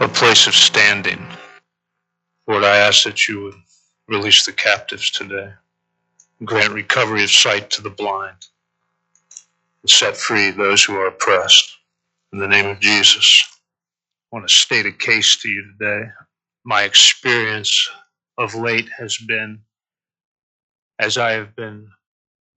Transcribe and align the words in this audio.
a 0.00 0.08
place 0.08 0.46
of 0.46 0.54
standing. 0.54 1.26
Lord, 2.46 2.62
I 2.62 2.76
ask 2.76 3.02
that 3.02 3.26
you 3.26 3.42
would 3.42 3.54
release 4.06 4.46
the 4.46 4.52
captives 4.52 5.10
today, 5.10 5.52
grant 6.44 6.72
recovery 6.72 7.24
of 7.24 7.30
sight 7.30 7.68
to 7.70 7.82
the 7.82 7.90
blind, 7.90 8.36
and 9.82 9.90
set 9.90 10.16
free 10.16 10.52
those 10.52 10.84
who 10.84 10.94
are 10.94 11.08
oppressed. 11.08 11.76
In 12.32 12.38
the 12.38 12.46
name 12.46 12.66
of 12.66 12.78
Jesus, 12.78 13.44
I 14.32 14.36
want 14.36 14.48
to 14.48 14.54
state 14.54 14.86
a 14.86 14.92
case 14.92 15.36
to 15.42 15.48
you 15.48 15.64
today. 15.78 16.10
My 16.64 16.84
experience 16.84 17.90
of 18.38 18.54
late 18.54 18.88
has 18.98 19.16
been 19.16 19.60
as 21.00 21.18
I 21.18 21.32
have 21.32 21.56
been 21.56 21.88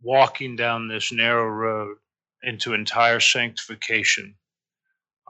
walking 0.04 0.56
down 0.56 0.88
this 0.88 1.12
narrow 1.12 1.48
road 1.48 1.98
into 2.44 2.74
entire 2.74 3.20
sanctification. 3.20 4.36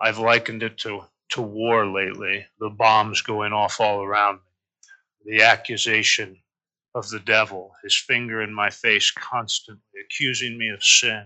I've 0.02 0.20
likened 0.20 0.64
it 0.64 0.78
to, 0.80 1.02
to 1.32 1.42
war 1.42 1.86
lately, 1.86 2.46
the 2.60 2.70
bombs 2.70 3.22
going 3.22 3.54
off 3.54 3.80
all 3.80 4.04
around 4.04 4.36
me, 5.26 5.38
the 5.38 5.44
accusation 5.44 6.38
of 6.96 7.10
the 7.10 7.20
devil, 7.20 7.72
his 7.84 7.96
finger 7.96 8.42
in 8.42 8.54
my 8.54 8.70
face 8.70 9.12
constantly 9.12 9.82
accusing 10.06 10.58
me 10.58 10.70
of 10.70 10.84
sin. 10.84 11.26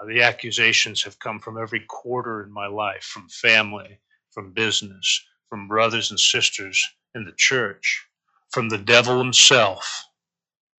Uh, 0.00 0.06
the 0.06 0.22
accusations 0.22 1.02
have 1.02 1.18
come 1.18 1.38
from 1.40 1.58
every 1.60 1.80
quarter 1.80 2.42
in 2.42 2.52
my 2.52 2.66
life, 2.66 3.04
from 3.04 3.28
family, 3.28 4.00
from 4.30 4.52
business, 4.52 5.24
from 5.48 5.68
brothers 5.68 6.10
and 6.10 6.18
sisters 6.18 6.84
in 7.14 7.24
the 7.24 7.34
church, 7.36 8.06
from 8.50 8.68
the 8.68 8.78
devil 8.78 9.18
himself. 9.18 10.06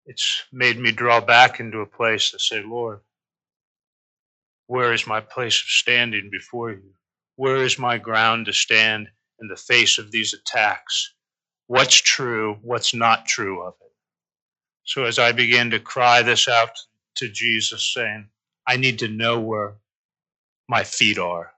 It's 0.06 0.44
made 0.52 0.80
me 0.80 0.92
draw 0.92 1.22
back 1.22 1.60
into 1.60 1.80
a 1.80 1.86
place 1.86 2.32
to 2.32 2.40
say, 2.40 2.64
Lord, 2.64 3.00
where 4.68 4.94
is 4.94 5.08
my 5.08 5.22
place 5.22 5.62
of 5.62 5.68
standing 5.68 6.30
before 6.32 6.72
you? 6.72 6.94
Where 7.36 7.58
is 7.58 7.80
my 7.80 7.98
ground 7.98 8.46
to 8.46 8.54
stand 8.54 9.10
in 9.42 9.48
the 9.48 9.58
face 9.58 9.98
of 9.98 10.12
these 10.12 10.34
attacks? 10.34 11.14
What's 11.68 11.96
true? 11.96 12.58
What's 12.62 12.94
not 12.94 13.26
true 13.26 13.62
of 13.62 13.74
it? 13.82 13.92
So 14.86 15.06
as 15.06 15.20
I 15.20 15.32
began 15.32 15.72
to 15.72 15.80
cry 15.80 16.22
this 16.22 16.48
out 16.48 16.78
to 17.16 17.30
Jesus, 17.30 17.94
saying, 17.94 18.30
I 18.68 18.78
need 18.78 19.00
to 19.00 19.08
know 19.08 19.40
where 19.40 19.76
my 20.70 20.84
feet 20.84 21.18
are 21.18 21.54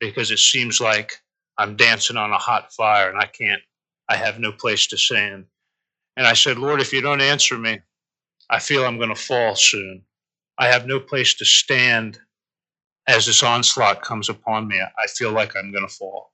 because 0.00 0.30
it 0.30 0.38
seems 0.38 0.80
like 0.80 1.22
I'm 1.58 1.76
dancing 1.76 2.16
on 2.16 2.32
a 2.32 2.38
hot 2.38 2.72
fire 2.72 3.10
and 3.10 3.18
I 3.18 3.26
can't, 3.26 3.62
I 4.08 4.16
have 4.16 4.38
no 4.38 4.52
place 4.52 4.86
to 4.88 4.98
stand. 4.98 5.46
And 6.16 6.26
I 6.26 6.34
said, 6.34 6.58
Lord, 6.58 6.80
if 6.80 6.92
you 6.92 7.00
don't 7.00 7.20
answer 7.20 7.58
me, 7.58 7.80
I 8.48 8.58
feel 8.60 8.84
I'm 8.84 8.98
going 8.98 9.14
to 9.14 9.20
fall 9.20 9.56
soon. 9.56 10.02
I 10.58 10.68
have 10.68 10.86
no 10.86 11.00
place 11.00 11.34
to 11.34 11.44
stand 11.44 12.18
as 13.08 13.26
this 13.26 13.42
onslaught 13.42 14.02
comes 14.02 14.28
upon 14.28 14.68
me. 14.68 14.80
I 14.80 15.06
feel 15.08 15.32
like 15.32 15.56
I'm 15.56 15.72
going 15.72 15.86
to 15.86 15.94
fall. 15.94 16.32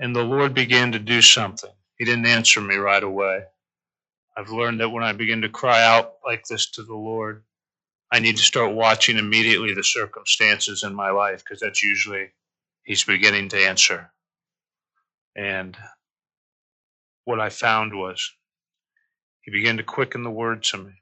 And 0.00 0.14
the 0.16 0.24
Lord 0.24 0.54
began 0.54 0.92
to 0.92 0.98
do 0.98 1.22
something. 1.22 1.70
He 1.98 2.04
didn't 2.04 2.26
answer 2.26 2.60
me 2.60 2.76
right 2.76 3.02
away. 3.02 3.44
I've 4.36 4.50
learned 4.50 4.80
that 4.80 4.90
when 4.90 5.04
I 5.04 5.12
begin 5.12 5.42
to 5.42 5.48
cry 5.48 5.84
out 5.84 6.14
like 6.26 6.44
this 6.46 6.70
to 6.72 6.82
the 6.82 6.94
Lord, 6.94 7.44
I 8.12 8.20
need 8.20 8.36
to 8.38 8.42
start 8.42 8.74
watching 8.74 9.18
immediately 9.18 9.74
the 9.74 9.84
circumstances 9.84 10.84
in 10.84 10.94
my 10.94 11.10
life 11.10 11.44
because 11.44 11.60
that's 11.60 11.82
usually 11.82 12.28
He's 12.84 13.04
beginning 13.04 13.50
to 13.50 13.58
answer. 13.58 14.12
And 15.36 15.76
what 17.24 17.40
I 17.40 17.50
found 17.50 17.94
was 17.94 18.32
He 19.42 19.50
began 19.52 19.78
to 19.78 19.84
quicken 19.84 20.22
the 20.24 20.30
word 20.30 20.62
to 20.64 20.78
me. 20.78 20.92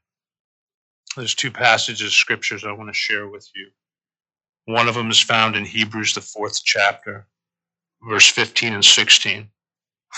There's 1.16 1.34
two 1.34 1.50
passages 1.52 2.08
of 2.08 2.12
scriptures 2.12 2.64
I 2.64 2.72
want 2.72 2.90
to 2.90 2.94
share 2.94 3.28
with 3.28 3.48
you. 3.54 3.70
One 4.69 4.86
of 4.86 4.97
them 4.97 5.11
is 5.11 5.19
found 5.19 5.56
in 5.56 5.64
Hebrews, 5.64 6.12
the 6.12 6.20
fourth 6.20 6.62
chapter, 6.62 7.27
verse 8.06 8.28
15 8.28 8.75
and 8.75 8.84
16. 8.84 9.48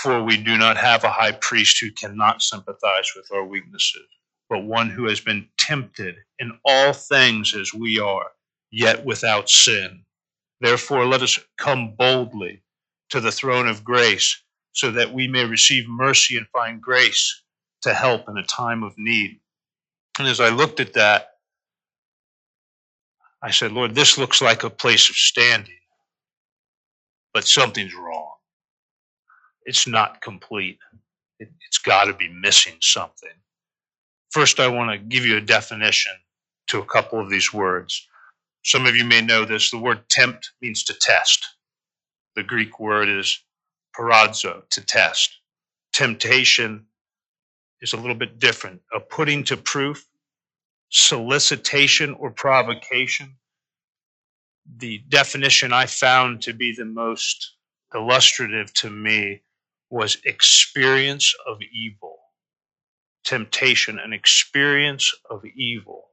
For 0.03 0.25
we 0.25 0.39
do 0.39 0.59
not 0.59 0.77
have 0.77 1.05
a 1.05 1.11
high 1.13 1.31
priest 1.31 1.79
who 1.79 1.93
cannot 1.93 2.43
sympathize 2.43 3.13
with 3.15 3.31
our 3.33 3.45
weaknesses, 3.45 4.09
but 4.49 4.65
one 4.65 4.91
who 4.91 5.07
has 5.07 5.21
been 5.21 5.47
tempted 5.57 6.17
in 6.41 6.59
all 6.65 6.93
things 6.93 7.55
as 7.55 7.73
we 7.73 8.01
are, 8.01 8.33
yet 8.73 9.05
without 9.05 9.49
sin. 9.49 10.05
Therefore, 10.61 11.07
let 11.07 11.23
us 11.23 11.39
come 11.57 11.95
boldly 11.97 12.61
to 13.11 13.21
the 13.21 13.31
throne 13.31 13.69
of 13.69 13.85
grace, 13.85 14.43
so 14.73 14.91
that 14.91 15.15
we 15.15 15.29
may 15.29 15.45
receive 15.45 15.89
mercy 15.89 16.37
and 16.37 16.49
find 16.49 16.83
grace 16.83 17.41
to 17.83 17.95
help 17.95 18.29
in 18.29 18.37
a 18.37 18.43
time 18.43 18.83
of 18.83 18.99
need. 18.99 19.39
And 20.19 20.27
as 20.27 20.41
I 20.41 20.49
looked 20.49 20.81
at 20.81 20.95
that, 20.95 21.30
I 23.43 23.51
said, 23.51 23.73
Lord, 23.73 23.95
this 23.95 24.19
looks 24.19 24.43
like 24.43 24.65
a 24.65 24.71
place 24.71 25.09
of 25.11 25.17
standing, 25.17 25.79
but 27.35 27.47
something's 27.47 27.95
wrong. 27.95 28.33
It's 29.65 29.87
not 29.87 30.21
complete. 30.21 30.79
It, 31.39 31.49
has 31.49 31.79
got 31.79 32.05
to 32.05 32.15
be 32.15 32.29
missing 32.29 32.75
something. 32.81 33.31
First, 34.31 34.61
I 34.61 34.69
want 34.69 34.91
to 34.91 34.99
give 34.99 35.25
you 35.25 35.37
a 35.37 35.41
definition 35.43 36.13
to 36.69 36.81
a 36.81 36.85
couple 36.87 37.21
of 37.21 37.31
these 37.31 37.53
words. 37.53 38.07
Some 38.65 38.87
of 38.87 38.97
you 38.97 39.05
may 39.05 39.23
know 39.23 39.45
this. 39.45 39.71
The 39.71 39.79
word 39.79 40.09
tempt 40.11 40.53
means 40.63 40.85
to 40.85 40.95
test. 40.95 41.47
The 42.37 42.43
Greek 42.43 42.81
word 42.81 43.09
is 43.09 43.43
peirazo, 43.97 44.69
to 44.71 44.81
test. 44.87 45.39
Temptation 45.93 46.87
is 47.83 47.93
a 47.95 47.97
little 47.97 48.15
bit 48.17 48.39
different. 48.39 48.83
A 48.95 49.01
putting 49.01 49.45
to 49.45 49.57
proof, 49.57 50.07
solicitation 50.91 52.15
or 52.15 52.31
provocation. 52.31 53.37
The 54.77 54.99
definition 55.09 55.73
I 55.73 55.87
found 55.87 56.43
to 56.43 56.53
be 56.53 56.75
the 56.77 56.85
most 56.85 57.55
illustrative 57.95 58.73
to 58.75 58.91
me 58.91 59.43
was 59.89 60.19
experience 60.25 61.35
of 61.47 61.59
evil. 61.73 62.19
Temptation, 63.25 63.99
an 63.99 64.13
experience 64.13 65.15
of 65.31 65.45
evil. 65.45 66.09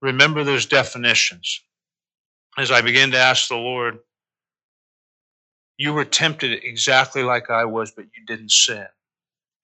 Remember 0.00 0.44
those 0.44 0.66
definitions. 0.66 1.62
As 2.58 2.70
I 2.70 2.80
began 2.80 3.10
to 3.12 3.18
ask 3.18 3.48
the 3.48 3.56
Lord, 3.56 3.98
you 5.76 5.92
were 5.94 6.04
tempted 6.04 6.64
exactly 6.64 7.22
like 7.22 7.50
I 7.50 7.64
was, 7.64 7.90
but 7.90 8.06
you 8.16 8.24
didn't 8.26 8.50
sin. 8.50 8.86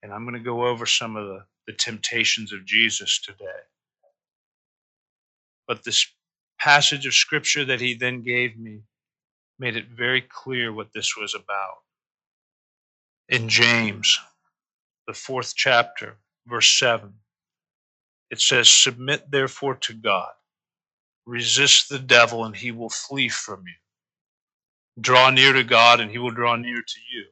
And 0.01 0.13
I'm 0.13 0.23
going 0.23 0.37
to 0.37 0.43
go 0.43 0.65
over 0.65 0.85
some 0.85 1.15
of 1.15 1.27
the, 1.27 1.45
the 1.67 1.73
temptations 1.73 2.53
of 2.53 2.65
Jesus 2.65 3.19
today. 3.21 3.45
But 5.67 5.83
this 5.83 6.07
passage 6.59 7.05
of 7.05 7.13
scripture 7.13 7.65
that 7.65 7.81
he 7.81 7.93
then 7.93 8.23
gave 8.23 8.57
me 8.57 8.81
made 9.59 9.75
it 9.75 9.87
very 9.89 10.21
clear 10.21 10.71
what 10.73 10.93
this 10.93 11.15
was 11.17 11.33
about. 11.35 11.77
In 13.29 13.49
James, 13.49 14.19
the 15.07 15.13
fourth 15.13 15.53
chapter, 15.55 16.17
verse 16.47 16.69
7, 16.79 17.13
it 18.29 18.39
says, 18.41 18.69
Submit 18.69 19.31
therefore 19.31 19.75
to 19.75 19.93
God, 19.93 20.31
resist 21.25 21.89
the 21.89 21.99
devil, 21.99 22.45
and 22.45 22.55
he 22.55 22.71
will 22.71 22.89
flee 22.89 23.29
from 23.29 23.63
you. 23.65 23.73
Draw 25.01 25.31
near 25.31 25.53
to 25.53 25.63
God, 25.63 25.99
and 25.99 26.11
he 26.11 26.17
will 26.17 26.31
draw 26.31 26.55
near 26.55 26.81
to 26.81 26.99
you. 27.13 27.25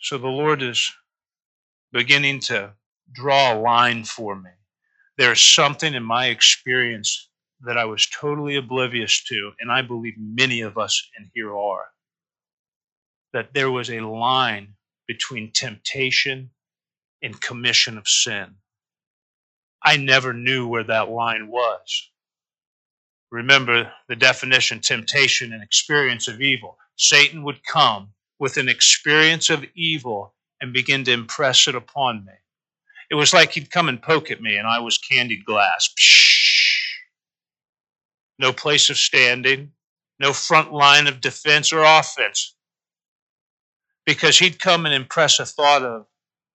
So 0.00 0.18
the 0.18 0.28
Lord 0.28 0.62
is 0.62 0.92
beginning 1.92 2.40
to 2.40 2.72
draw 3.12 3.54
a 3.54 3.60
line 3.60 4.04
for 4.04 4.36
me 4.36 4.50
there's 5.20 5.44
something 5.44 5.92
in 5.92 6.02
my 6.02 6.28
experience 6.28 7.28
that 7.60 7.76
I 7.76 7.84
was 7.84 8.06
totally 8.06 8.56
oblivious 8.56 9.22
to, 9.24 9.52
and 9.60 9.70
I 9.70 9.82
believe 9.82 10.14
many 10.16 10.62
of 10.62 10.78
us 10.78 11.10
in 11.18 11.30
here 11.34 11.54
are, 11.54 11.88
that 13.34 13.52
there 13.52 13.70
was 13.70 13.90
a 13.90 14.00
line 14.00 14.76
between 15.06 15.52
temptation 15.52 16.52
and 17.22 17.38
commission 17.38 17.98
of 17.98 18.08
sin. 18.08 18.54
I 19.82 19.98
never 19.98 20.32
knew 20.32 20.66
where 20.66 20.84
that 20.84 21.10
line 21.10 21.48
was. 21.48 22.08
Remember 23.30 23.92
the 24.08 24.16
definition 24.16 24.80
temptation 24.80 25.52
and 25.52 25.62
experience 25.62 26.28
of 26.28 26.40
evil. 26.40 26.78
Satan 26.96 27.42
would 27.42 27.62
come 27.66 28.14
with 28.38 28.56
an 28.56 28.70
experience 28.70 29.50
of 29.50 29.66
evil 29.74 30.32
and 30.62 30.72
begin 30.72 31.04
to 31.04 31.12
impress 31.12 31.68
it 31.68 31.74
upon 31.74 32.24
me. 32.24 32.32
It 33.10 33.16
was 33.16 33.34
like 33.34 33.52
he'd 33.52 33.70
come 33.70 33.88
and 33.88 34.00
poke 34.00 34.30
at 34.30 34.40
me, 34.40 34.56
and 34.56 34.66
I 34.66 34.78
was 34.78 34.96
candied 34.96 35.44
glass. 35.44 35.92
No 38.38 38.52
place 38.52 38.88
of 38.88 38.96
standing, 38.96 39.72
no 40.20 40.32
front 40.32 40.72
line 40.72 41.08
of 41.08 41.20
defense 41.20 41.72
or 41.72 41.82
offense. 41.82 42.54
Because 44.06 44.38
he'd 44.38 44.60
come 44.60 44.86
and 44.86 44.94
impress 44.94 45.40
a 45.40 45.46
thought 45.46 45.82
of 45.82 46.06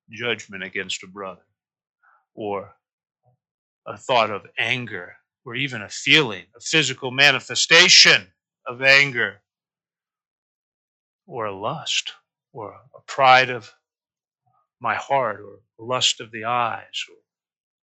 judgment 0.10 0.64
against 0.64 1.04
a 1.04 1.08
brother, 1.08 1.46
or 2.34 2.76
a 3.86 3.98
thought 3.98 4.32
of 4.32 4.48
anger, 4.58 5.18
or 5.46 5.56
even 5.56 5.82
a 5.82 5.90
feeling, 5.90 6.46
a 6.56 6.60
physical 6.60 7.12
manifestation 7.12 8.28
of 8.66 8.82
anger, 8.82 9.42
or 11.28 11.46
a 11.46 11.56
lust, 11.56 12.14
or 12.54 12.76
a 12.96 13.02
pride 13.06 13.50
of 13.50 13.74
my 14.82 14.96
heart 14.96 15.42
or 15.42 15.60
lust 15.80 16.22
of 16.22 16.32
the 16.32 16.46
eyes 16.46 17.06
or 17.10 17.16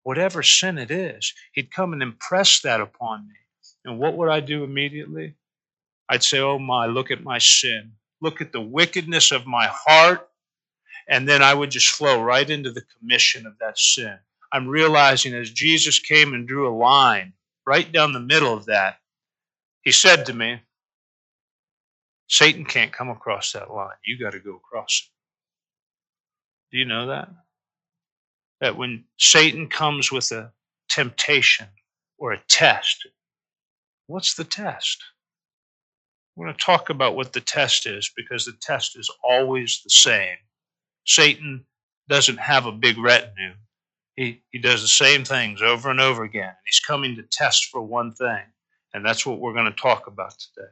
whatever 0.04 0.42
sin 0.42 0.78
it 0.78 0.90
is. 0.90 1.34
He'd 1.52 1.72
come 1.72 1.92
and 1.92 2.02
impress 2.02 2.60
that 2.62 2.80
upon 2.80 3.28
me. 3.28 3.34
And 3.84 3.98
what 3.98 4.16
would 4.16 4.30
I 4.30 4.40
do 4.40 4.64
immediately? 4.64 5.34
I'd 6.08 6.24
say, 6.24 6.40
Oh 6.40 6.58
my, 6.58 6.86
look 6.86 7.10
at 7.10 7.24
my 7.24 7.38
sin. 7.38 7.92
look 8.22 8.40
at 8.42 8.52
the 8.52 8.60
wickedness 8.62 9.32
of 9.32 9.46
my 9.46 9.66
heart, 9.72 10.28
and 11.08 11.28
then 11.28 11.42
I 11.42 11.54
would 11.54 11.70
just 11.70 11.88
flow 11.90 12.22
right 12.22 12.48
into 12.48 12.72
the 12.72 12.84
commission 12.98 13.46
of 13.46 13.58
that 13.60 13.78
sin. 13.78 14.18
I'm 14.52 14.68
realizing 14.68 15.34
as 15.34 15.50
Jesus 15.50 15.98
came 16.00 16.34
and 16.34 16.48
drew 16.48 16.68
a 16.68 16.76
line 16.76 17.34
right 17.66 17.90
down 17.92 18.12
the 18.12 18.20
middle 18.20 18.54
of 18.54 18.66
that, 18.66 18.98
he 19.82 19.92
said 19.92 20.26
to 20.26 20.34
me, 20.34 20.60
Satan 22.28 22.64
can't 22.64 22.92
come 22.92 23.10
across 23.10 23.52
that 23.52 23.72
line. 23.72 23.96
You 24.06 24.18
got 24.18 24.32
to 24.32 24.40
go 24.40 24.56
across 24.56 25.04
it. 25.06 25.15
Do 26.76 26.80
you 26.80 26.84
know 26.84 27.06
that? 27.06 27.30
That 28.60 28.76
when 28.76 29.04
Satan 29.18 29.70
comes 29.70 30.12
with 30.12 30.30
a 30.30 30.52
temptation 30.90 31.68
or 32.18 32.32
a 32.32 32.42
test, 32.48 33.08
what's 34.08 34.34
the 34.34 34.44
test? 34.44 35.02
We're 36.34 36.48
going 36.48 36.56
to 36.58 36.62
talk 36.62 36.90
about 36.90 37.16
what 37.16 37.32
the 37.32 37.40
test 37.40 37.86
is 37.86 38.10
because 38.14 38.44
the 38.44 38.52
test 38.60 38.98
is 38.98 39.10
always 39.24 39.80
the 39.84 39.88
same. 39.88 40.36
Satan 41.06 41.64
doesn't 42.10 42.40
have 42.40 42.66
a 42.66 42.72
big 42.72 42.98
retinue. 42.98 43.54
He, 44.14 44.42
he 44.50 44.58
does 44.58 44.82
the 44.82 44.88
same 44.88 45.24
things 45.24 45.62
over 45.62 45.88
and 45.90 45.98
over 45.98 46.24
again. 46.24 46.52
He's 46.66 46.80
coming 46.80 47.16
to 47.16 47.22
test 47.22 47.70
for 47.70 47.80
one 47.80 48.12
thing, 48.12 48.42
and 48.92 49.02
that's 49.02 49.24
what 49.24 49.40
we're 49.40 49.54
going 49.54 49.64
to 49.64 49.80
talk 49.80 50.08
about 50.08 50.38
today. 50.38 50.68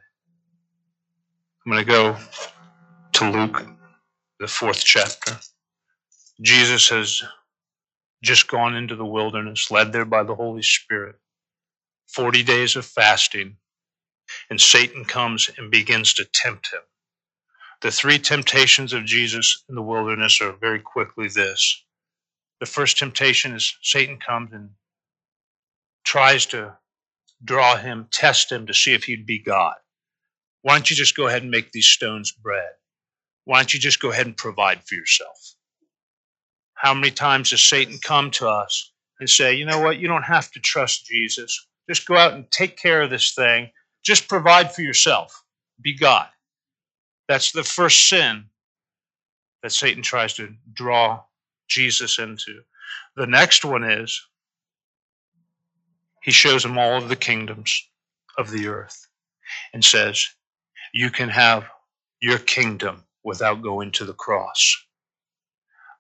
I'm 1.65 1.73
going 1.73 1.83
to 1.83 1.91
go 1.91 2.19
to 3.13 3.31
Luke, 3.31 3.67
the 4.39 4.49
fourth 4.49 4.85
chapter. 4.85 5.39
Jesus 6.43 6.89
has 6.89 7.23
just 8.23 8.49
gone 8.49 8.75
into 8.75 8.97
the 8.97 9.05
wilderness, 9.05 9.71
led 9.71 9.93
there 9.93 10.05
by 10.05 10.23
the 10.23 10.35
Holy 10.35 10.63
Spirit. 10.63 11.17
40 12.09 12.43
days 12.43 12.77
of 12.77 12.85
fasting, 12.87 13.57
and 14.51 14.61
Satan 14.61 15.05
comes 15.05 15.51
and 15.57 15.71
begins 15.71 16.15
to 16.15 16.25
tempt 16.25 16.73
him. 16.73 16.81
The 17.83 17.91
three 17.91 18.19
temptations 18.19 18.93
of 18.93 19.05
Jesus 19.05 19.65
in 19.69 19.75
the 19.75 19.83
wilderness 19.83 20.41
are 20.41 20.53
very 20.53 20.81
quickly 20.81 21.29
this. 21.29 21.85
The 22.61 22.67
first 22.67 22.99
temptation 22.99 23.55
is 23.55 23.77
Satan 23.83 24.19
comes 24.19 24.53
and 24.53 24.71
tries 26.05 26.47
to 26.47 26.77
draw 27.45 27.77
him, 27.77 28.09
test 28.11 28.51
him 28.51 28.67
to 28.67 28.75
see 28.75 28.95
if 28.95 29.05
he'd 29.05 29.27
be 29.27 29.39
God. 29.39 29.75
Why 30.63 30.75
don't 30.75 30.89
you 30.91 30.97
just 30.97 31.17
go 31.17 31.27
ahead 31.27 31.43
and 31.43 31.51
make 31.51 31.73
these 31.73 31.87
stones 31.87 32.33
bread? 32.33 32.71
Why 33.45 33.59
don't 33.59 33.75
you 33.75 33.81
just 33.81 34.01
go 34.01 34.13
ahead 34.13 34.27
and 34.27 34.37
provide 34.37 34.85
for 34.85 34.95
yourself? 34.95 35.54
How 36.85 36.93
many 36.93 37.11
times 37.11 37.51
has 37.53 37.63
Satan 37.63 37.97
come 37.97 38.31
to 38.33 38.47
us 38.47 38.93
and 39.19 39.27
say, 39.27 39.55
you 39.55 39.65
know 39.65 39.81
what, 39.81 39.97
you 39.97 40.07
don't 40.07 40.23
have 40.23 40.51
to 40.51 40.61
trust 40.61 41.07
Jesus. 41.07 41.67
Just 41.89 42.07
go 42.07 42.15
out 42.15 42.35
and 42.35 42.51
take 42.51 42.77
care 42.77 43.01
of 43.01 43.09
this 43.09 43.33
thing. 43.33 43.71
Just 44.05 44.29
provide 44.29 44.71
for 44.71 44.83
yourself. 44.83 45.45
Be 45.81 45.97
God. 45.97 46.27
That's 47.27 47.53
the 47.53 47.65
first 47.65 48.07
sin 48.11 48.45
that 49.63 49.73
Satan 49.73 50.03
tries 50.03 50.35
to 50.35 50.53
draw 50.75 51.23
Jesus 51.69 52.19
into. 52.19 52.61
The 53.17 53.29
next 53.29 53.65
one 53.65 53.83
is 53.83 54.21
he 56.23 56.33
shows 56.33 56.67
him 56.67 56.77
all 56.77 56.99
of 56.99 57.09
the 57.09 57.17
kingdoms 57.17 57.83
of 58.37 58.51
the 58.51 58.69
earth 58.69 59.09
and 59.73 59.83
says, 59.83 60.29
you 60.93 61.09
can 61.09 61.31
have 61.31 61.65
your 62.21 62.39
kingdom 62.41 63.05
without 63.25 63.63
going 63.63 63.91
to 63.93 64.05
the 64.05 64.13
cross. 64.13 64.85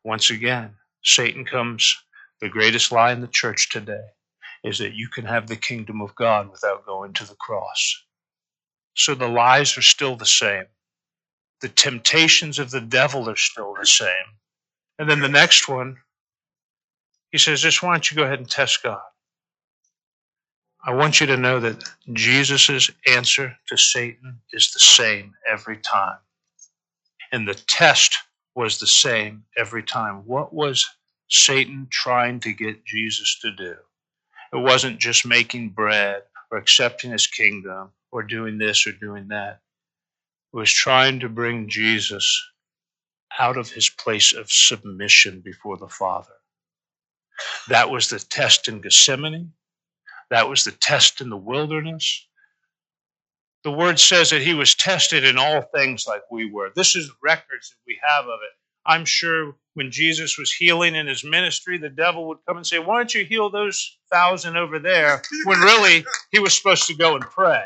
Once 0.04 0.30
again, 0.30 0.74
Satan 1.02 1.44
comes, 1.44 1.96
the 2.40 2.48
greatest 2.48 2.92
lie 2.92 3.12
in 3.12 3.20
the 3.20 3.26
church 3.26 3.70
today 3.70 4.04
is 4.62 4.78
that 4.78 4.94
you 4.94 5.08
can 5.08 5.24
have 5.24 5.46
the 5.46 5.56
kingdom 5.56 6.00
of 6.00 6.14
God 6.14 6.50
without 6.50 6.86
going 6.86 7.12
to 7.14 7.26
the 7.26 7.34
cross. 7.36 8.02
So 8.94 9.14
the 9.14 9.28
lies 9.28 9.76
are 9.76 9.82
still 9.82 10.16
the 10.16 10.26
same. 10.26 10.64
The 11.60 11.68
temptations 11.68 12.58
of 12.58 12.70
the 12.70 12.80
devil 12.80 13.28
are 13.28 13.36
still 13.36 13.74
the 13.78 13.86
same. 13.86 14.38
And 14.98 15.08
then 15.08 15.20
the 15.20 15.28
next 15.28 15.68
one, 15.68 15.96
he 17.32 17.38
says, 17.38 17.62
just 17.62 17.82
why 17.82 17.92
don't 17.92 18.10
you 18.10 18.16
go 18.16 18.24
ahead 18.24 18.38
and 18.38 18.48
test 18.48 18.82
God? 18.82 19.00
I 20.86 20.92
want 20.92 21.20
you 21.20 21.26
to 21.28 21.36
know 21.36 21.60
that 21.60 21.82
Jesus' 22.12 22.90
answer 23.06 23.56
to 23.68 23.76
Satan 23.76 24.40
is 24.52 24.70
the 24.70 24.80
same 24.80 25.32
every 25.50 25.78
time. 25.78 26.18
And 27.32 27.48
the 27.48 27.54
test 27.54 28.18
was 28.54 28.78
the 28.78 28.86
same 28.86 29.44
every 29.56 29.82
time. 29.82 30.22
What 30.26 30.52
was 30.52 30.88
Satan 31.28 31.88
trying 31.90 32.40
to 32.40 32.52
get 32.52 32.84
Jesus 32.84 33.38
to 33.40 33.50
do? 33.50 33.76
It 34.52 34.58
wasn't 34.58 35.00
just 35.00 35.26
making 35.26 35.70
bread 35.70 36.22
or 36.50 36.58
accepting 36.58 37.10
his 37.10 37.26
kingdom 37.26 37.90
or 38.12 38.22
doing 38.22 38.58
this 38.58 38.86
or 38.86 38.92
doing 38.92 39.28
that. 39.28 39.60
It 40.52 40.56
was 40.56 40.72
trying 40.72 41.20
to 41.20 41.28
bring 41.28 41.68
Jesus 41.68 42.40
out 43.38 43.56
of 43.56 43.70
his 43.70 43.88
place 43.88 44.32
of 44.32 44.52
submission 44.52 45.40
before 45.44 45.76
the 45.76 45.88
Father. 45.88 46.34
That 47.68 47.90
was 47.90 48.08
the 48.08 48.20
test 48.20 48.68
in 48.68 48.80
Gethsemane. 48.80 49.52
That 50.30 50.48
was 50.48 50.64
the 50.64 50.72
test 50.72 51.20
in 51.20 51.30
the 51.30 51.36
wilderness. 51.36 52.26
The 53.64 53.72
word 53.72 53.98
says 53.98 54.30
that 54.30 54.42
he 54.42 54.52
was 54.52 54.74
tested 54.74 55.24
in 55.24 55.38
all 55.38 55.62
things 55.62 56.06
like 56.06 56.22
we 56.30 56.50
were. 56.50 56.70
This 56.76 56.94
is 56.94 57.10
records 57.22 57.70
that 57.70 57.76
we 57.86 57.98
have 58.06 58.26
of 58.26 58.40
it. 58.42 58.50
I'm 58.86 59.06
sure 59.06 59.56
when 59.72 59.90
Jesus 59.90 60.36
was 60.36 60.52
healing 60.52 60.94
in 60.94 61.06
his 61.06 61.24
ministry, 61.24 61.78
the 61.78 61.88
devil 61.88 62.28
would 62.28 62.38
come 62.46 62.58
and 62.58 62.66
say, 62.66 62.78
Why 62.78 62.98
don't 62.98 63.14
you 63.14 63.24
heal 63.24 63.48
those 63.48 63.96
thousand 64.12 64.58
over 64.58 64.78
there? 64.78 65.22
When 65.44 65.60
really 65.60 66.04
he 66.30 66.38
was 66.38 66.54
supposed 66.54 66.86
to 66.88 66.94
go 66.94 67.14
and 67.14 67.24
pray. 67.24 67.64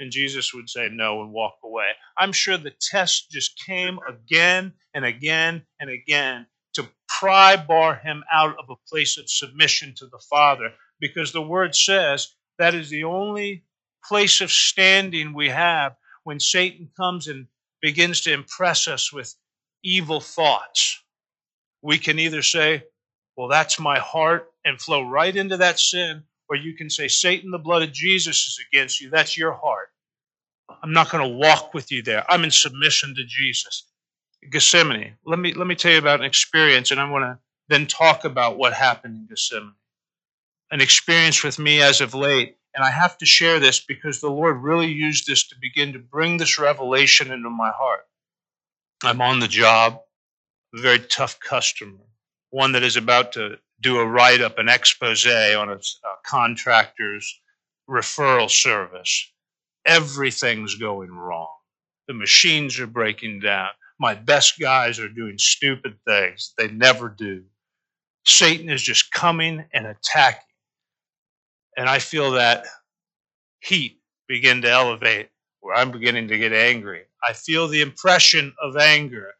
And 0.00 0.10
Jesus 0.10 0.52
would 0.52 0.68
say 0.68 0.88
no 0.90 1.22
and 1.22 1.30
walk 1.30 1.58
away. 1.62 1.90
I'm 2.18 2.32
sure 2.32 2.56
the 2.56 2.74
test 2.90 3.30
just 3.30 3.62
came 3.64 3.98
again 4.08 4.72
and 4.94 5.04
again 5.04 5.62
and 5.78 5.90
again 5.90 6.46
to 6.74 6.88
pry 7.08 7.56
bar 7.56 7.96
him 7.96 8.24
out 8.32 8.56
of 8.58 8.64
a 8.70 8.88
place 8.88 9.18
of 9.18 9.30
submission 9.30 9.94
to 9.98 10.06
the 10.06 10.20
Father 10.30 10.70
because 10.98 11.32
the 11.32 11.42
word 11.42 11.74
says 11.74 12.34
that 12.58 12.74
is 12.74 12.90
the 12.90 13.04
only 13.04 13.64
place 14.04 14.40
of 14.40 14.50
standing 14.50 15.32
we 15.34 15.48
have 15.48 15.96
when 16.24 16.40
Satan 16.40 16.88
comes 16.96 17.28
and 17.28 17.46
begins 17.82 18.22
to 18.22 18.32
impress 18.32 18.88
us 18.88 19.12
with 19.12 19.34
evil 19.82 20.20
thoughts. 20.20 21.02
We 21.82 21.98
can 21.98 22.18
either 22.18 22.42
say, 22.42 22.84
Well, 23.36 23.48
that's 23.48 23.80
my 23.80 23.98
heart, 23.98 24.50
and 24.64 24.80
flow 24.80 25.08
right 25.08 25.34
into 25.34 25.56
that 25.58 25.78
sin, 25.80 26.24
or 26.48 26.56
you 26.56 26.74
can 26.74 26.90
say, 26.90 27.08
Satan, 27.08 27.50
the 27.50 27.58
blood 27.58 27.82
of 27.82 27.92
Jesus 27.92 28.36
is 28.46 28.64
against 28.70 29.00
you. 29.00 29.10
That's 29.10 29.36
your 29.36 29.52
heart. 29.52 29.88
I'm 30.82 30.92
not 30.92 31.10
going 31.10 31.28
to 31.28 31.36
walk 31.36 31.74
with 31.74 31.90
you 31.90 32.02
there. 32.02 32.24
I'm 32.30 32.44
in 32.44 32.50
submission 32.50 33.14
to 33.16 33.24
Jesus. 33.24 33.86
Gethsemane. 34.50 35.16
Let 35.26 35.38
me 35.38 35.52
let 35.54 35.66
me 35.66 35.74
tell 35.74 35.92
you 35.92 35.98
about 35.98 36.20
an 36.20 36.26
experience, 36.26 36.90
and 36.90 37.00
I 37.00 37.10
want 37.10 37.24
to 37.24 37.38
then 37.68 37.86
talk 37.86 38.24
about 38.24 38.58
what 38.58 38.72
happened 38.72 39.16
in 39.16 39.26
Gethsemane 39.26 39.74
an 40.70 40.80
experience 40.80 41.42
with 41.42 41.58
me 41.58 41.82
as 41.82 42.00
of 42.00 42.14
late. 42.14 42.56
And 42.74 42.84
I 42.84 42.90
have 42.90 43.18
to 43.18 43.26
share 43.26 43.58
this 43.58 43.80
because 43.80 44.20
the 44.20 44.30
Lord 44.30 44.62
really 44.62 44.86
used 44.86 45.26
this 45.26 45.48
to 45.48 45.56
begin 45.60 45.92
to 45.92 45.98
bring 45.98 46.36
this 46.36 46.58
revelation 46.58 47.32
into 47.32 47.50
my 47.50 47.70
heart. 47.70 48.06
I'm 49.02 49.20
on 49.20 49.40
the 49.40 49.48
job, 49.48 50.00
a 50.74 50.80
very 50.80 51.00
tough 51.00 51.40
customer, 51.40 52.04
one 52.50 52.72
that 52.72 52.82
is 52.82 52.96
about 52.96 53.32
to 53.32 53.58
do 53.80 53.98
a 53.98 54.06
write 54.06 54.40
up, 54.40 54.58
an 54.58 54.68
expose 54.68 55.26
on 55.26 55.68
a, 55.68 55.74
a 55.74 56.16
contractor's 56.24 57.40
referral 57.88 58.50
service. 58.50 59.32
Everything's 59.86 60.74
going 60.76 61.10
wrong. 61.10 61.48
The 62.06 62.14
machines 62.14 62.78
are 62.78 62.86
breaking 62.86 63.40
down. 63.40 63.70
My 63.98 64.14
best 64.14 64.58
guys 64.58 64.98
are 64.98 65.08
doing 65.08 65.38
stupid 65.38 65.98
things 66.06 66.52
they 66.56 66.68
never 66.68 67.08
do. 67.08 67.44
Satan 68.24 68.68
is 68.68 68.82
just 68.82 69.10
coming 69.10 69.64
and 69.72 69.86
attacking 69.86 70.42
and 71.76 71.88
I 71.88 71.98
feel 71.98 72.32
that 72.32 72.66
heat 73.60 74.00
begin 74.28 74.62
to 74.62 74.70
elevate 74.70 75.28
where 75.60 75.74
I'm 75.74 75.90
beginning 75.90 76.28
to 76.28 76.38
get 76.38 76.52
angry. 76.52 77.04
I 77.22 77.32
feel 77.32 77.68
the 77.68 77.82
impression 77.82 78.54
of 78.62 78.76
anger. 78.76 79.34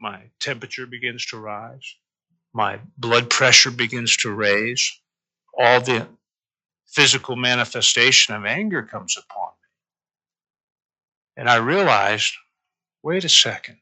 My 0.00 0.30
temperature 0.40 0.86
begins 0.86 1.26
to 1.26 1.38
rise. 1.38 1.96
My 2.52 2.80
blood 2.96 3.28
pressure 3.30 3.70
begins 3.70 4.16
to 4.18 4.30
raise. 4.30 5.00
All 5.58 5.80
the 5.80 6.08
physical 6.86 7.36
manifestation 7.36 8.34
of 8.34 8.44
anger 8.44 8.82
comes 8.82 9.16
upon 9.16 9.48
me. 9.48 9.68
And 11.36 11.50
I 11.50 11.56
realized, 11.56 12.34
wait 13.02 13.24
a 13.24 13.28
second. 13.28 13.78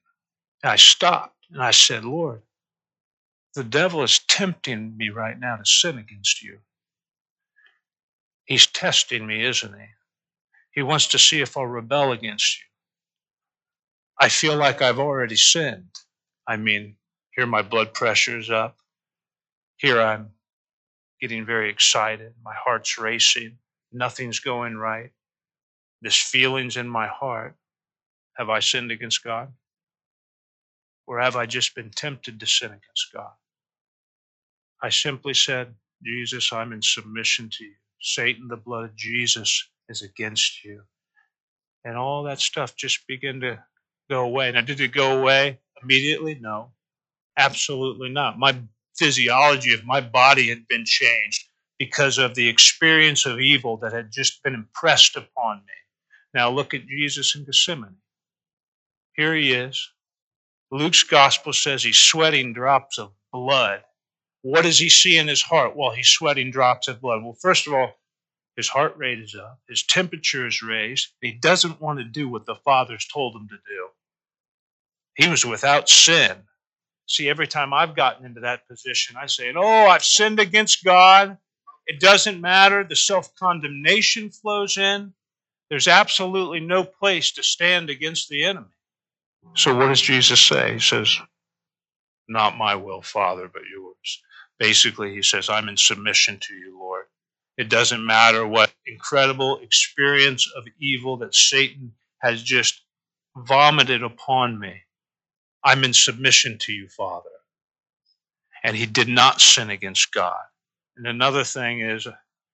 And 0.63 0.73
I 0.73 0.77
stopped 0.77 1.47
and 1.51 1.63
I 1.63 1.71
said, 1.71 2.05
Lord, 2.05 2.43
the 3.55 3.65
devil 3.65 4.03
is 4.03 4.19
tempting 4.19 4.97
me 4.97 5.11
right 5.11 5.39
now 5.39 5.57
to 5.57 5.65
sin 5.65 5.99
against 5.99 6.43
you. 6.43 6.59
He's 8.45 8.67
testing 8.67 9.27
me, 9.27 9.45
isn't 9.45 9.73
he? 9.75 9.87
He 10.73 10.83
wants 10.83 11.09
to 11.09 11.19
see 11.19 11.41
if 11.41 11.57
I'll 11.57 11.67
rebel 11.67 12.13
against 12.13 12.59
you. 12.59 12.65
I 14.19 14.29
feel 14.29 14.57
like 14.57 14.83
I've 14.83 14.99
already 14.99 15.37
sinned. 15.37 15.91
I 16.47 16.57
mean, 16.57 16.97
here 17.35 17.47
my 17.47 17.63
blood 17.63 17.95
pressure's 17.95 18.51
up. 18.51 18.77
Here 19.77 20.01
I'm 20.01 20.31
getting 21.21 21.47
very 21.47 21.71
excited. 21.71 22.35
My 22.45 22.55
heart's 22.55 22.99
racing. 22.99 23.59
Nothing's 23.93 24.41
going 24.41 24.77
right. 24.77 25.11
This 26.03 26.17
feeling's 26.17 26.77
in 26.77 26.89
my 26.89 27.07
heart. 27.07 27.57
Have 28.37 28.51
I 28.51 28.61
sinned 28.61 28.91
against 28.91 29.25
God? 29.25 29.53
Or 31.07 31.21
have 31.21 31.37
I 31.37 31.47
just 31.47 31.75
been 31.75 31.91
tempted 31.91 32.41
to 32.41 32.47
sin 32.47 32.69
against 32.69 33.13
God? 33.13 33.33
I 34.83 34.91
simply 34.91 35.35
said, 35.35 35.75
Jesus, 36.03 36.53
I'm 36.53 36.73
in 36.73 36.83
submission 36.83 37.49
to 37.51 37.65
you. 37.65 37.75
Satan, 38.01 38.49
the 38.49 38.57
blood 38.57 38.85
of 38.85 38.97
Jesus 38.97 39.69
is 39.89 40.03
against 40.03 40.65
you. 40.65 40.83
And 41.85 41.97
all 41.97 42.25
that 42.25 42.41
stuff 42.41 42.77
just 42.77 43.07
began 43.07 43.41
to 43.41 43.63
go 44.11 44.25
away. 44.25 44.51
Now, 44.53 44.63
did 44.63 44.81
it 44.81 44.93
go 44.93 45.21
away 45.21 45.61
immediately? 45.83 46.39
No, 46.41 46.73
absolutely 47.37 48.09
not. 48.09 48.39
My 48.39 48.57
physiology 48.97 49.75
of 49.75 49.85
my 49.85 50.01
body 50.01 50.49
had 50.49 50.67
been 50.69 50.85
changed 50.85 51.49
because 51.79 52.19
of 52.19 52.35
the 52.35 52.49
experience 52.49 53.27
of 53.27 53.41
evil 53.41 53.77
that 53.79 53.93
had 53.93 54.11
just 54.11 54.43
been 54.43 54.55
impressed 54.55 55.17
upon 55.17 55.57
me. 55.59 55.73
Now, 56.33 56.51
look 56.51 56.75
at 56.75 56.87
Jesus 56.87 57.35
in 57.35 57.45
Gethsemane. 57.45 57.97
Here 59.15 59.35
he 59.35 59.53
is. 59.53 59.91
Luke's 60.71 61.03
gospel 61.03 61.53
says 61.53 61.83
he's 61.85 61.99
sweating 61.99 62.53
drops 62.53 62.99
of 62.99 63.13
blood. 63.33 63.83
What 64.45 64.65
does 64.65 64.79
he 64.79 64.91
see 64.91 65.17
in 65.17 65.27
his 65.27 65.41
heart? 65.41 65.75
while 65.75 65.93
he's 65.93 66.09
sweating 66.09 66.51
drops 66.51 66.87
of 66.87 67.01
blood. 67.01 67.25
Well, 67.25 67.33
first 67.41 67.67
of 67.67 67.73
all, 67.73 67.97
his 68.57 68.69
heart 68.69 68.95
rate 68.99 69.19
is 69.19 69.35
up, 69.35 69.59
his 69.67 69.83
temperature 69.83 70.47
is 70.47 70.63
raised. 70.63 71.09
He 71.23 71.33
doesn't 71.33 71.81
want 71.81 71.99
to 71.99 72.05
do 72.05 72.29
what 72.29 72.45
the 72.45 72.55
Father's 72.55 73.07
told 73.07 73.35
him 73.35 73.49
to 73.49 73.57
do. 73.57 73.89
He 75.17 75.29
was 75.29 75.47
without 75.47 75.89
sin. 75.89 76.37
See, 77.07 77.31
every 77.31 77.47
time 77.49 77.73
I've 77.73 77.97
gotten 77.97 78.27
into 78.27 78.41
that 78.41 78.69
position, 78.69 79.17
I 79.17 79.27
say, 79.27 79.51
Oh, 79.57 79.87
I've 79.87 80.05
sinned 80.05 80.39
against 80.39 80.85
God. 80.85 81.39
It 81.87 81.99
doesn't 81.99 82.39
matter. 82.39 82.85
The 82.85 82.97
self 82.97 83.35
condemnation 83.37 84.29
flows 84.29 84.77
in. 84.77 85.15
There's 85.71 85.89
absolutely 85.89 86.61
no 86.61 86.85
place 86.85 87.33
to 87.33 87.43
stand 87.43 87.89
against 87.89 88.29
the 88.29 88.45
enemy. 88.45 88.67
So, 89.55 89.75
what 89.75 89.89
does 89.89 90.03
Jesus 90.03 90.41
say? 90.41 90.75
He 90.75 90.81
says, 90.81 91.19
Not 92.29 92.59
my 92.59 92.75
will, 92.75 93.01
Father, 93.01 93.49
but 93.51 93.63
yours. 93.73 94.21
Basically, 94.59 95.15
he 95.15 95.23
says, 95.23 95.51
I'm 95.51 95.69
in 95.69 95.77
submission 95.77 96.39
to 96.41 96.55
you, 96.55 96.79
Lord. 96.79 97.05
It 97.57 97.69
doesn't 97.69 98.05
matter 98.05 98.47
what 98.47 98.73
incredible 98.87 99.59
experience 99.59 100.51
of 100.57 100.65
evil 100.81 101.19
that 101.19 101.35
Satan 101.35 101.93
has 102.21 102.43
just 102.43 102.83
vomited 103.37 104.03
upon 104.03 104.59
me. 104.59 104.83
I'm 105.65 105.85
in 105.85 105.93
submission 105.95 106.59
to 106.61 106.73
you, 106.73 106.89
Father. 106.89 107.31
And 108.65 108.77
he 108.77 108.87
did 108.87 109.09
not 109.09 109.41
sin 109.41 109.71
against 109.71 110.13
God. 110.13 110.43
And 110.97 111.07
another 111.07 111.45
thing 111.45 111.81
is, 111.81 112.07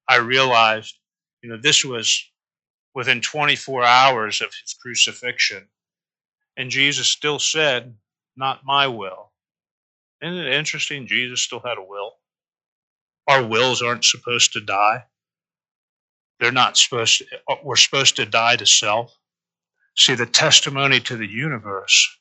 I 0.09 0.17
realized, 0.17 0.99
you 1.43 1.51
know, 1.51 1.59
this 1.59 1.85
was 1.85 2.25
within 2.95 3.21
24 3.21 3.85
hours 3.85 4.41
of 4.41 4.49
his 4.49 4.75
crucifixion. 4.75 5.69
And 6.57 6.71
Jesus 6.71 7.09
still 7.09 7.39
said, 7.39 7.95
Not 8.37 8.65
my 8.65 8.89
will. 8.89 9.30
Isn't 10.23 10.39
it 10.39 10.53
interesting? 10.53 11.07
Jesus 11.07 11.43
still 11.43 11.61
had 11.61 11.79
a 11.79 11.83
will. 11.83 12.13
Our 13.27 13.45
wills 13.45 13.83
aren't 13.83 14.05
supposed 14.05 14.53
to 14.55 14.61
die. 14.61 15.05
They're 16.41 16.53
not 16.53 16.77
supposed 16.77 17.19
to, 17.19 17.27
uh, 17.49 17.57
we're 17.63 17.77
supposed 17.77 18.17
to 18.17 18.27
die 18.27 18.57
to 18.57 18.67
self. 18.67 19.17
See, 19.97 20.15
the 20.15 20.27
testimony 20.27 21.01
to 21.01 21.17
the 21.17 21.27
universe 21.27 22.19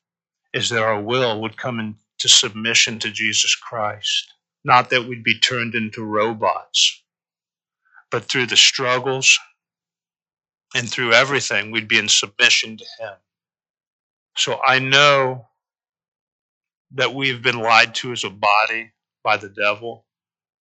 is 0.54 0.70
that 0.70 0.82
our 0.82 1.02
will 1.02 1.42
would 1.42 1.58
come 1.58 1.80
into 1.80 2.28
submission 2.28 3.00
to 3.00 3.12
Jesus 3.12 3.56
Christ. 3.56 4.34
Not 4.64 4.90
that 4.90 5.06
we'd 5.06 5.24
be 5.24 5.40
turned 5.40 5.76
into 5.76 6.04
robots, 6.04 7.02
but 8.12 8.26
through 8.26 8.48
the 8.48 8.58
struggles 8.58 9.40
and 10.76 10.90
through 10.90 11.14
everything, 11.14 11.72
we'd 11.72 11.88
be 11.88 11.98
in 11.98 12.10
submission 12.10 12.78
to 12.78 12.86
Him. 13.00 13.14
So 14.36 14.60
I 14.64 14.80
know 14.80 15.49
that 16.94 17.14
we've 17.14 17.42
been 17.42 17.60
lied 17.60 17.96
to 17.96 18.12
as 18.12 18.24
a 18.24 18.30
body 18.30 18.92
by 19.24 19.38
the 19.38 19.50
devil. 19.50 20.06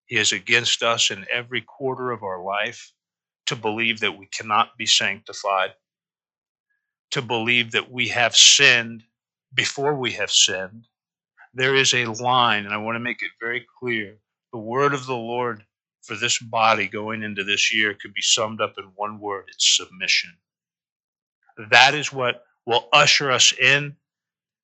He 0.06 0.16
is 0.16 0.32
against 0.32 0.82
us 0.82 1.10
in 1.10 1.26
every 1.32 1.62
quarter 1.62 2.10
of 2.10 2.22
our 2.22 2.42
life 2.42 2.92
to 3.46 3.56
believe 3.56 4.00
that 4.00 4.18
we 4.18 4.26
cannot 4.26 4.76
be 4.76 4.86
sanctified, 4.86 5.70
to 7.12 7.22
believe 7.22 7.72
that 7.72 7.90
we 7.90 8.08
have 8.08 8.36
sinned 8.36 9.04
before 9.54 9.94
we 9.94 10.12
have 10.12 10.30
sinned. 10.30 10.86
There 11.54 11.74
is 11.74 11.94
a 11.94 12.06
line, 12.06 12.66
and 12.66 12.74
I 12.74 12.78
want 12.78 12.96
to 12.96 13.00
make 13.00 13.22
it 13.22 13.32
very 13.40 13.66
clear. 13.80 14.18
The 14.52 14.58
word 14.58 14.94
of 14.94 15.06
the 15.06 15.16
Lord 15.16 15.64
for 16.02 16.16
this 16.16 16.38
body 16.38 16.88
going 16.88 17.22
into 17.22 17.44
this 17.44 17.74
year 17.74 17.94
could 17.94 18.14
be 18.14 18.22
summed 18.22 18.60
up 18.60 18.74
in 18.78 18.84
one 18.96 19.20
word 19.20 19.46
it's 19.48 19.76
submission. 19.76 20.32
That 21.70 21.94
is 21.94 22.12
what 22.12 22.44
will 22.66 22.88
usher 22.92 23.30
us 23.30 23.52
in 23.52 23.96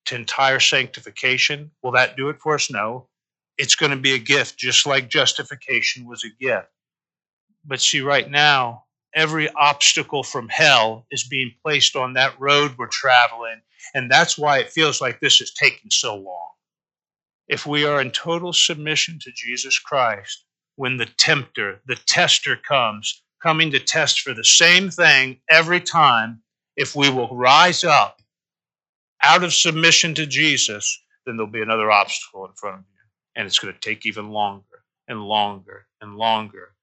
to 0.05 0.15
entire 0.15 0.59
sanctification. 0.59 1.71
Will 1.81 1.91
that 1.91 2.17
do 2.17 2.29
it 2.29 2.39
for 2.39 2.55
us? 2.55 2.71
No 2.71 3.07
it's 3.57 3.75
going 3.75 3.91
to 3.91 3.97
be 3.97 4.13
a 4.13 4.19
gift, 4.19 4.57
just 4.57 4.85
like 4.85 5.09
justification 5.09 6.05
was 6.05 6.23
a 6.23 6.43
gift. 6.43 6.67
But 7.65 7.81
see, 7.81 8.01
right 8.01 8.29
now, 8.29 8.83
every 9.13 9.49
obstacle 9.51 10.23
from 10.23 10.49
hell 10.49 11.05
is 11.09 11.27
being 11.27 11.53
placed 11.63 11.95
on 11.95 12.13
that 12.13 12.39
road 12.39 12.75
we're 12.77 12.87
traveling, 12.87 13.61
and 13.93 14.11
that's 14.11 14.37
why 14.37 14.59
it 14.59 14.71
feels 14.71 15.01
like 15.01 15.19
this 15.19 15.41
is 15.41 15.53
taking 15.53 15.89
so 15.89 16.15
long. 16.15 16.49
If 17.47 17.65
we 17.65 17.85
are 17.85 18.01
in 18.01 18.11
total 18.11 18.53
submission 18.53 19.19
to 19.21 19.31
Jesus 19.31 19.79
Christ, 19.79 20.45
when 20.75 20.97
the 20.97 21.05
tempter, 21.05 21.79
the 21.85 21.95
tester 21.95 22.57
comes, 22.57 23.23
coming 23.41 23.71
to 23.71 23.79
test 23.79 24.21
for 24.21 24.33
the 24.33 24.43
same 24.43 24.89
thing 24.89 25.39
every 25.49 25.79
time, 25.79 26.41
if 26.75 26.95
we 26.95 27.09
will 27.09 27.33
rise 27.35 27.83
up 27.83 28.19
out 29.21 29.43
of 29.43 29.53
submission 29.53 30.13
to 30.15 30.25
Jesus, 30.25 31.01
then 31.25 31.37
there'll 31.37 31.51
be 31.51 31.61
another 31.61 31.91
obstacle 31.91 32.45
in 32.45 32.53
front 32.53 32.77
of 32.79 32.81
you 32.81 32.95
and 33.35 33.45
it's 33.45 33.59
going 33.59 33.73
to 33.73 33.79
take 33.79 34.05
even 34.05 34.29
longer 34.29 34.83
and 35.07 35.21
longer 35.21 35.87
and 36.01 36.15
longer 36.15 36.73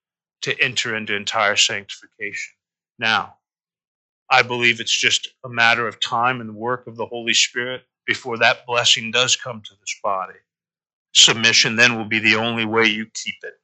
to 0.43 0.61
enter 0.61 0.95
into 0.95 1.17
entire 1.17 1.57
sanctification. 1.57 2.55
Now, 2.99 3.37
I 4.31 4.43
believe 4.43 4.81
it's 4.81 4.97
just 4.97 5.29
a 5.45 5.49
matter 5.49 5.87
of 5.87 6.01
time 6.01 6.41
and 6.41 6.55
work 6.55 6.87
of 6.87 6.97
the 6.97 7.07
Holy 7.07 7.35
Spirit 7.35 7.83
before 8.07 8.39
that 8.39 8.67
blessing 8.67 9.11
does 9.11 9.37
come 9.37 9.63
to 9.63 9.75
this 9.81 9.97
body. 10.03 10.39
Submission 11.15 11.77
then 11.77 11.97
will 11.97 12.07
be 12.07 12.19
the 12.19 12.37
only 12.37 12.65
way 12.65 12.87
you 12.87 13.07
keep 13.15 13.35
it. 13.43 13.55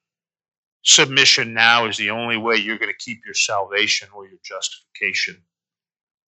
Submission 0.82 1.54
now 1.54 1.86
is 1.86 1.96
the 1.96 2.10
only 2.10 2.36
way 2.36 2.56
you're 2.56 2.78
going 2.78 2.92
to 2.92 3.04
keep 3.04 3.24
your 3.24 3.34
salvation 3.34 4.08
or 4.14 4.26
your 4.26 4.38
justification. 4.44 5.42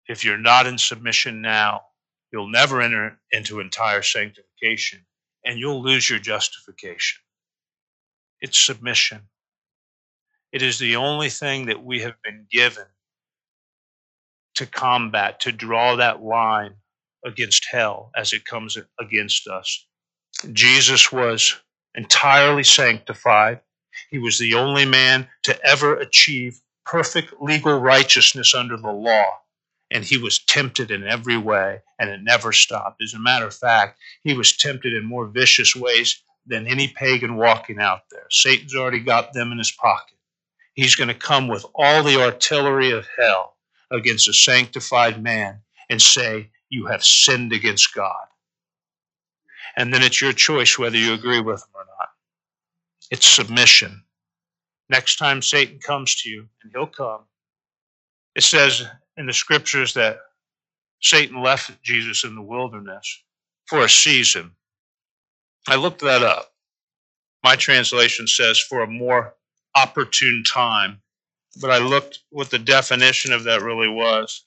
If 0.09 0.25
you're 0.25 0.39
not 0.39 0.67
in 0.67 0.79
submission 0.79 1.41
now, 1.41 1.83
you'll 2.33 2.49
never 2.49 2.81
enter 2.81 3.19
into 3.33 3.61
entire 3.61 4.03
sanctification 4.03 5.07
and 5.45 5.59
you'll 5.59 5.83
lose 5.83 6.09
your 6.09 6.19
justification. 6.19 7.21
It's 8.41 8.59
submission. 8.59 9.23
It 10.53 10.63
is 10.63 10.79
the 10.79 10.97
only 10.97 11.29
thing 11.29 11.67
that 11.67 11.85
we 11.85 12.01
have 12.01 12.21
been 12.23 12.47
given 12.51 12.87
to 14.57 14.67
combat, 14.67 15.41
to 15.41 15.53
draw 15.53 15.97
that 15.97 16.23
line 16.23 16.75
against 17.25 17.67
hell 17.71 18.11
as 18.17 18.33
it 18.33 18.45
comes 18.45 18.77
against 18.99 19.47
us. 19.47 19.87
Jesus 20.53 21.13
was 21.13 21.55
entirely 21.95 22.65
sanctified. 22.65 23.61
He 24.11 24.19
was 24.19 24.39
the 24.39 24.55
only 24.55 24.85
man 24.85 25.29
to 25.45 25.59
ever 25.65 25.97
achieve 25.97 26.61
perfect 26.85 27.35
legal 27.41 27.79
righteousness 27.79 28.55
under 28.55 28.77
the 28.77 28.91
law 28.91 29.41
and 29.91 30.05
he 30.05 30.17
was 30.17 30.45
tempted 30.45 30.91
in 30.91 31.07
every 31.07 31.37
way, 31.37 31.81
and 31.99 32.11
it 32.11 32.21
never 32.23 32.53
stopped. 32.53 33.03
As 33.03 33.15
a 33.15 33.19
matter 33.19 33.47
of 33.47 33.55
fact, 33.55 33.99
he 34.23 34.35
was 34.35 34.57
tempted 34.57 34.93
in 34.93 35.05
more 35.05 35.27
vicious 35.27 35.75
ways 35.75 36.23
than 36.47 36.67
any 36.67 36.89
pagan 36.89 37.37
walking 37.37 37.79
out 37.81 38.03
there. 38.11 38.27
Satan's 38.31 38.75
already 38.75 39.01
got 39.01 39.33
them 39.33 39.53
in 39.53 39.59
his 39.59 39.73
pocket. 39.73 40.17
He's 40.75 40.95
going 40.95 41.09
to 41.09 41.15
come 41.15 41.49
with 41.49 41.67
all 41.75 42.03
the 42.03 42.21
artillery 42.21 42.93
of 42.93 43.07
hell 43.19 43.57
against 43.91 44.29
a 44.29 44.33
sanctified 44.33 45.23
man 45.23 45.61
and 45.89 46.01
say, 46.01 46.51
You 46.71 46.87
have 46.87 47.05
sinned 47.05 47.53
against 47.53 47.95
God. 47.95 48.27
And 49.77 49.93
then 49.93 50.03
it's 50.03 50.21
your 50.21 50.33
choice 50.33 50.79
whether 50.79 50.97
you 50.97 51.13
agree 51.13 51.41
with 51.41 51.63
him 51.63 51.75
or 51.75 51.85
not. 51.99 52.09
It's 53.11 53.27
submission. 53.27 54.05
Next 54.89 55.17
time 55.17 55.43
Satan 55.43 55.79
comes 55.79 56.17
to 56.23 56.29
you, 56.29 56.49
and 56.63 56.73
he'll 56.73 56.87
come, 56.87 57.23
it 58.35 58.43
says 58.43 58.87
in 59.21 59.27
the 59.27 59.33
scriptures 59.35 59.93
that 59.93 60.19
Satan 61.03 61.43
left 61.43 61.71
Jesus 61.83 62.25
in 62.25 62.35
the 62.35 62.41
wilderness 62.43 63.23
for 63.67 63.85
a 63.85 63.89
season. 63.89 64.53
I 65.69 65.77
looked 65.77 66.01
that 66.01 66.23
up. 66.23 66.51
My 67.45 67.55
translation 67.55 68.27
says 68.27 68.59
for 68.59 68.83
a 68.83 68.87
more 68.87 69.35
opportune 69.77 70.43
time, 70.43 71.03
but 71.61 71.71
I 71.71 71.79
looked 71.79 72.21
what 72.31 72.51
the 72.51 72.59
definition 72.59 73.35
of 73.35 73.45
that 73.45 73.61
really 73.61 73.89
was. 73.89 74.47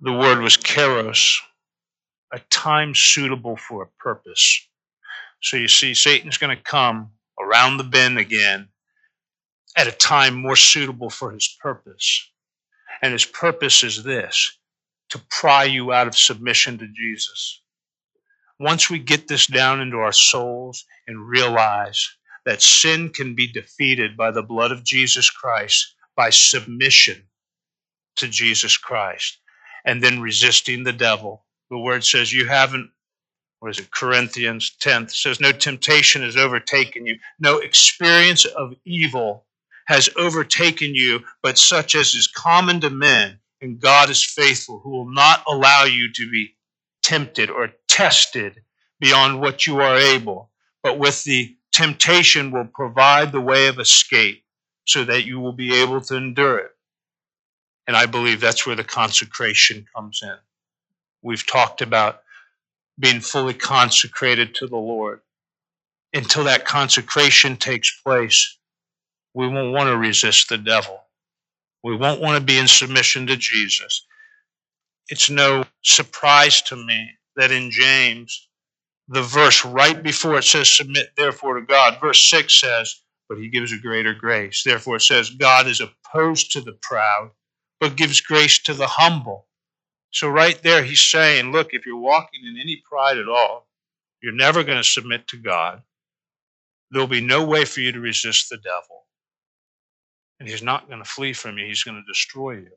The 0.00 0.12
word 0.12 0.40
was 0.40 0.56
kairos, 0.56 1.38
a 2.32 2.40
time 2.50 2.96
suitable 2.96 3.56
for 3.56 3.84
a 3.84 4.02
purpose. 4.02 4.66
So 5.40 5.56
you 5.56 5.68
see, 5.68 5.94
Satan's 5.94 6.38
going 6.38 6.56
to 6.56 6.62
come 6.64 7.12
around 7.40 7.76
the 7.76 7.84
bend 7.84 8.18
again 8.18 8.70
at 9.76 9.86
a 9.86 9.92
time 9.92 10.34
more 10.34 10.56
suitable 10.56 11.10
for 11.10 11.30
his 11.30 11.56
purpose. 11.62 12.31
And 13.02 13.12
his 13.12 13.24
purpose 13.24 13.82
is 13.82 14.04
this 14.04 14.56
to 15.10 15.20
pry 15.28 15.64
you 15.64 15.92
out 15.92 16.06
of 16.06 16.16
submission 16.16 16.78
to 16.78 16.88
Jesus. 16.88 17.60
Once 18.58 18.88
we 18.88 18.98
get 18.98 19.28
this 19.28 19.46
down 19.46 19.80
into 19.80 19.98
our 19.98 20.12
souls 20.12 20.86
and 21.06 21.28
realize 21.28 22.08
that 22.46 22.62
sin 22.62 23.10
can 23.10 23.34
be 23.34 23.46
defeated 23.46 24.16
by 24.16 24.30
the 24.30 24.42
blood 24.42 24.72
of 24.72 24.84
Jesus 24.84 25.28
Christ 25.28 25.94
by 26.16 26.30
submission 26.30 27.24
to 28.16 28.28
Jesus 28.28 28.76
Christ 28.76 29.38
and 29.84 30.02
then 30.02 30.20
resisting 30.20 30.84
the 30.84 30.92
devil. 30.92 31.44
The 31.70 31.78
word 31.78 32.04
says 32.04 32.32
you 32.32 32.46
haven't 32.46 32.90
what 33.62 33.70
is 33.70 33.78
it, 33.78 33.92
Corinthians 33.92 34.74
10 34.80 35.08
says, 35.10 35.38
No 35.38 35.52
temptation 35.52 36.22
has 36.22 36.36
overtaken 36.36 37.06
you, 37.06 37.18
no 37.38 37.58
experience 37.58 38.44
of 38.44 38.74
evil 38.84 39.46
has 39.92 40.08
overtaken 40.16 40.94
you, 40.94 41.20
but 41.42 41.58
such 41.58 41.94
as 41.94 42.14
is 42.14 42.26
common 42.26 42.80
to 42.80 42.88
men. 42.88 43.38
And 43.60 43.78
God 43.78 44.08
is 44.08 44.24
faithful, 44.24 44.80
who 44.80 44.90
will 44.90 45.12
not 45.12 45.44
allow 45.46 45.84
you 45.84 46.10
to 46.14 46.30
be 46.30 46.54
tempted 47.02 47.50
or 47.50 47.72
tested 47.88 48.62
beyond 49.00 49.40
what 49.40 49.66
you 49.66 49.80
are 49.80 49.96
able, 49.96 50.50
but 50.82 50.98
with 50.98 51.22
the 51.24 51.54
temptation 51.72 52.50
will 52.50 52.64
provide 52.64 53.32
the 53.32 53.40
way 53.40 53.66
of 53.66 53.78
escape 53.78 54.42
so 54.86 55.04
that 55.04 55.26
you 55.26 55.38
will 55.38 55.52
be 55.52 55.74
able 55.74 56.00
to 56.00 56.16
endure 56.16 56.58
it. 56.58 56.70
And 57.86 57.94
I 57.94 58.06
believe 58.06 58.40
that's 58.40 58.66
where 58.66 58.76
the 58.76 58.84
consecration 58.84 59.84
comes 59.94 60.20
in. 60.22 60.36
We've 61.20 61.46
talked 61.46 61.82
about 61.82 62.22
being 62.98 63.20
fully 63.20 63.54
consecrated 63.54 64.54
to 64.54 64.66
the 64.66 64.76
Lord. 64.76 65.20
Until 66.14 66.44
that 66.44 66.64
consecration 66.64 67.56
takes 67.56 67.90
place, 68.00 68.56
we 69.34 69.48
won't 69.48 69.72
want 69.72 69.88
to 69.88 69.96
resist 69.96 70.48
the 70.48 70.58
devil. 70.58 71.00
We 71.82 71.96
won't 71.96 72.20
want 72.20 72.38
to 72.38 72.44
be 72.44 72.58
in 72.58 72.68
submission 72.68 73.26
to 73.26 73.36
Jesus. 73.36 74.06
It's 75.08 75.30
no 75.30 75.64
surprise 75.82 76.62
to 76.62 76.76
me 76.76 77.10
that 77.36 77.50
in 77.50 77.70
James, 77.70 78.48
the 79.08 79.22
verse 79.22 79.64
right 79.64 80.02
before 80.02 80.38
it 80.38 80.44
says, 80.44 80.70
Submit 80.70 81.10
therefore 81.16 81.58
to 81.58 81.66
God, 81.66 82.00
verse 82.00 82.22
6 82.30 82.60
says, 82.60 83.02
But 83.28 83.38
he 83.38 83.48
gives 83.48 83.72
a 83.72 83.78
greater 83.78 84.14
grace. 84.14 84.62
Therefore, 84.64 84.96
it 84.96 85.02
says, 85.02 85.30
God 85.30 85.66
is 85.66 85.80
opposed 85.80 86.52
to 86.52 86.60
the 86.60 86.78
proud, 86.82 87.30
but 87.80 87.96
gives 87.96 88.20
grace 88.20 88.60
to 88.64 88.74
the 88.74 88.86
humble. 88.86 89.46
So, 90.12 90.28
right 90.28 90.60
there, 90.62 90.84
he's 90.84 91.02
saying, 91.02 91.52
look, 91.52 91.70
if 91.72 91.86
you're 91.86 91.96
walking 91.96 92.42
in 92.44 92.60
any 92.60 92.82
pride 92.88 93.18
at 93.18 93.28
all, 93.28 93.66
you're 94.22 94.32
never 94.32 94.62
going 94.62 94.78
to 94.78 94.84
submit 94.84 95.26
to 95.28 95.38
God. 95.38 95.82
There'll 96.90 97.08
be 97.08 97.22
no 97.22 97.44
way 97.44 97.64
for 97.64 97.80
you 97.80 97.92
to 97.92 98.00
resist 98.00 98.50
the 98.50 98.58
devil. 98.58 99.06
And 100.42 100.50
he's 100.50 100.60
not 100.60 100.88
going 100.88 100.98
to 100.98 101.08
flee 101.08 101.34
from 101.34 101.56
you, 101.56 101.66
he's 101.66 101.84
going 101.84 102.02
to 102.02 102.12
destroy 102.12 102.54
you. 102.54 102.72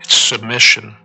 It's 0.00 0.14
submission. 0.14 0.96